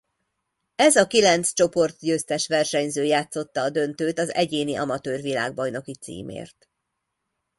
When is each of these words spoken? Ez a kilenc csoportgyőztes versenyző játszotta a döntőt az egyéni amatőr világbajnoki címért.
Ez 0.75 0.95
a 0.95 1.07
kilenc 1.07 1.53
csoportgyőztes 1.53 2.47
versenyző 2.47 3.03
játszotta 3.03 3.61
a 3.61 3.69
döntőt 3.69 4.19
az 4.19 4.33
egyéni 4.33 4.75
amatőr 4.75 5.21
világbajnoki 5.21 5.95
címért. 5.95 6.69